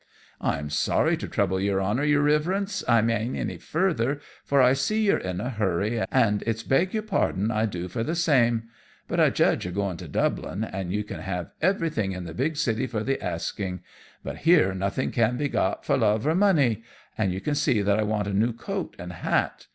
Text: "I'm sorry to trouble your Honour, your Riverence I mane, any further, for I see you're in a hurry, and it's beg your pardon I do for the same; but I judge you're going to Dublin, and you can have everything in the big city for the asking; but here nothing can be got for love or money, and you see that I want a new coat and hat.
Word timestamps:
"I'm 0.41 0.71
sorry 0.71 1.15
to 1.17 1.27
trouble 1.27 1.59
your 1.61 1.79
Honour, 1.79 2.03
your 2.05 2.23
Riverence 2.23 2.83
I 2.87 3.01
mane, 3.01 3.35
any 3.35 3.59
further, 3.59 4.19
for 4.43 4.59
I 4.59 4.73
see 4.73 5.05
you're 5.05 5.19
in 5.19 5.39
a 5.39 5.51
hurry, 5.51 6.03
and 6.11 6.43
it's 6.47 6.63
beg 6.63 6.95
your 6.95 7.03
pardon 7.03 7.51
I 7.51 7.67
do 7.67 7.87
for 7.87 8.03
the 8.03 8.15
same; 8.15 8.63
but 9.07 9.19
I 9.19 9.29
judge 9.29 9.63
you're 9.65 9.71
going 9.75 9.97
to 9.97 10.07
Dublin, 10.07 10.63
and 10.63 10.91
you 10.91 11.03
can 11.03 11.19
have 11.19 11.51
everything 11.61 12.13
in 12.13 12.23
the 12.23 12.33
big 12.33 12.57
city 12.57 12.87
for 12.87 13.03
the 13.03 13.23
asking; 13.23 13.81
but 14.23 14.37
here 14.37 14.73
nothing 14.73 15.11
can 15.11 15.37
be 15.37 15.47
got 15.49 15.85
for 15.85 15.97
love 15.97 16.25
or 16.25 16.33
money, 16.33 16.81
and 17.15 17.31
you 17.31 17.39
see 17.53 17.83
that 17.83 17.99
I 17.99 18.01
want 18.01 18.27
a 18.27 18.33
new 18.33 18.53
coat 18.53 18.95
and 18.97 19.13
hat. 19.13 19.67